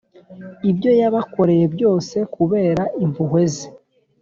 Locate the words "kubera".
2.35-2.83